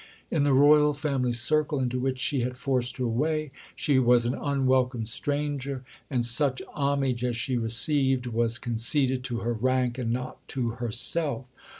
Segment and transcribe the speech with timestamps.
[0.31, 4.33] In the royal family circle, into which she had forced her way, she was an
[4.33, 10.37] unwelcome stranger; and such homage as she received was conceded to her rank and not
[10.47, 11.45] to herself.